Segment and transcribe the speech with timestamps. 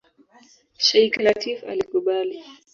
[0.85, 2.35] Sheikh Lateef alikubali.